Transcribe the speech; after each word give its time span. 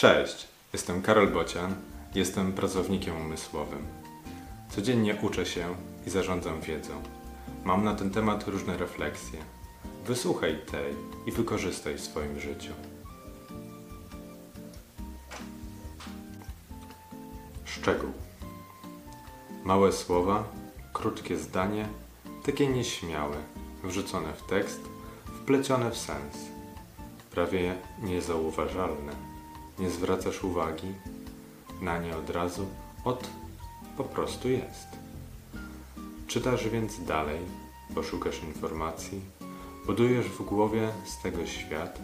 Cześć, 0.00 0.48
jestem 0.72 1.02
Karol 1.02 1.28
Bocian, 1.28 1.74
jestem 2.14 2.52
pracownikiem 2.52 3.16
umysłowym. 3.16 3.86
Codziennie 4.70 5.16
uczę 5.22 5.46
się 5.46 5.74
i 6.06 6.10
zarządzam 6.10 6.60
wiedzą. 6.60 7.02
Mam 7.64 7.84
na 7.84 7.94
ten 7.94 8.10
temat 8.10 8.48
różne 8.48 8.76
refleksje. 8.76 9.38
Wysłuchaj 10.06 10.58
tej 10.70 10.94
i 11.26 11.32
wykorzystaj 11.32 11.94
w 11.94 12.00
swoim 12.00 12.40
życiu. 12.40 12.72
Szczegół. 17.64 18.12
Małe 19.64 19.92
słowa, 19.92 20.44
krótkie 20.92 21.36
zdanie, 21.36 21.88
takie 22.46 22.68
nieśmiałe, 22.68 23.36
wrzucone 23.84 24.32
w 24.32 24.42
tekst, 24.42 24.80
wplecione 25.24 25.90
w 25.90 25.96
sens. 25.96 26.36
Prawie 27.30 27.74
niezauważalne. 28.02 29.39
Nie 29.80 29.90
zwracasz 29.90 30.44
uwagi 30.44 30.94
na 31.82 31.98
nie 31.98 32.16
od 32.16 32.30
razu, 32.30 32.66
od 33.04 33.30
po 33.96 34.04
prostu 34.04 34.48
jest. 34.48 34.86
Czytasz 36.26 36.68
więc 36.68 37.04
dalej, 37.04 37.38
poszukasz 37.94 38.42
informacji, 38.42 39.20
budujesz 39.86 40.26
w 40.26 40.42
głowie 40.42 40.88
z 41.04 41.22
tego 41.22 41.46
świat 41.46 41.98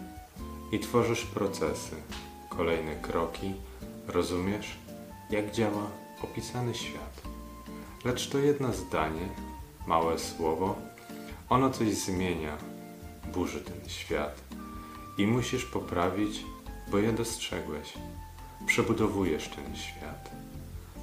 i 0.71 0.79
tworzysz 0.79 1.25
procesy, 1.25 1.95
kolejne 2.49 2.95
kroki, 2.95 3.53
rozumiesz, 4.07 4.77
jak 5.29 5.51
działa 5.51 5.87
opisany 6.23 6.75
świat. 6.75 7.21
Lecz 8.05 8.29
to 8.29 8.37
jedno 8.37 8.73
zdanie, 8.73 9.29
małe 9.87 10.19
słowo, 10.19 10.75
ono 11.49 11.69
coś 11.69 11.93
zmienia, 11.93 12.57
burzy 13.33 13.61
ten 13.61 13.89
świat 13.89 14.41
i 15.17 15.27
musisz 15.27 15.65
poprawić, 15.65 16.43
bo 16.91 16.97
je 16.97 17.13
dostrzegłeś. 17.13 17.93
Przebudowujesz 18.65 19.47
ten 19.47 19.75
świat. 19.75 20.31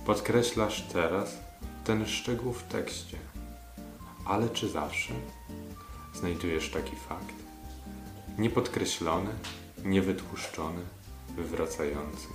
Podkreślasz 0.06 0.82
teraz 0.92 1.36
ten 1.84 2.06
szczegół 2.06 2.52
w 2.52 2.62
tekście. 2.62 3.18
Ale 4.26 4.48
czy 4.48 4.68
zawsze 4.68 5.14
znajdujesz 6.14 6.70
taki 6.70 6.96
fakt? 6.96 7.34
Niepodkreślony, 8.38 9.30
niewytłuszczony, 9.84 10.80
wywracający. 11.36 12.28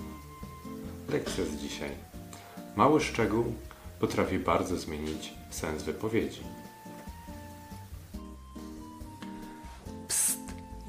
Lekcja 1.10 1.46
z 1.46 1.56
dzisiaj. 1.56 1.92
Mały 2.76 3.02
szczegół 3.02 3.54
potrafi 4.00 4.40
bardzo 4.40 4.78
zmienić 4.78 5.34
sens 5.50 5.84
wypowiedzi. 5.84 6.42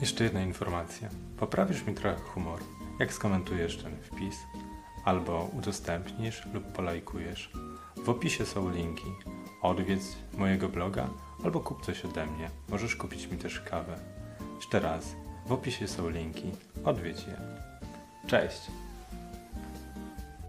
Jeszcze 0.00 0.24
jedna 0.24 0.42
informacja. 0.42 1.08
Poprawisz 1.38 1.86
mi 1.86 1.94
trochę 1.94 2.16
humor, 2.16 2.60
jak 2.98 3.12
skomentujesz 3.12 3.76
ten 3.76 3.96
wpis, 4.02 4.36
albo 5.04 5.50
udostępnisz 5.52 6.46
lub 6.54 6.64
polajkujesz. 6.64 7.50
W 7.96 8.08
opisie 8.08 8.46
są 8.46 8.70
linki. 8.70 9.12
Odwiedz 9.62 10.16
mojego 10.38 10.68
bloga 10.68 11.08
albo 11.44 11.60
kup 11.60 11.86
coś 11.86 12.04
ode 12.04 12.26
mnie. 12.26 12.50
Możesz 12.68 12.96
kupić 12.96 13.26
mi 13.26 13.38
też 13.38 13.60
kawę. 13.60 13.98
Jeszcze 14.56 14.80
raz, 14.80 15.16
w 15.46 15.52
opisie 15.52 15.88
są 15.88 16.10
linki. 16.10 16.50
Odwiedź 16.84 17.26
je. 17.26 17.36
Cześć! 18.26 18.60